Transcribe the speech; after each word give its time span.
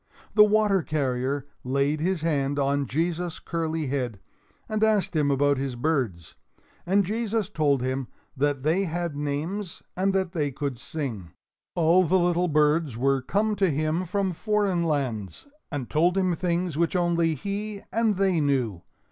The 0.33 0.43
water 0.43 0.81
carrier 0.81 1.45
laid 1.63 1.99
his 1.99 2.21
hand 2.21 2.57
on 2.57 2.87
Jesus' 2.87 3.37
curly 3.37 3.85
head 3.85 4.19
and 4.67 4.83
asked 4.83 5.15
him 5.15 5.29
about 5.29 5.59
his 5.59 5.75
birds; 5.75 6.33
and 6.87 7.05
Jesus 7.05 7.49
told 7.49 7.83
him 7.83 8.07
that 8.35 8.63
they 8.63 8.85
had 8.85 9.15
names 9.15 9.83
and 9.95 10.11
that 10.13 10.31
they 10.31 10.49
could 10.49 10.79
sing. 10.79 11.29
All 11.75 12.03
the 12.03 12.17
little 12.17 12.47
birds 12.47 12.97
were 12.97 13.21
come 13.21 13.55
to 13.57 13.69
him 13.69 14.05
from 14.05 14.31
foreign 14.33 14.85
lands, 14.85 15.45
and 15.71 15.87
told 15.87 16.17
him 16.17 16.35
things 16.35 16.79
which 16.79 16.95
only 16.95 17.35
he 17.35 17.83
and 17.91 18.15
they 18.15 18.39
knew. 18.41 18.81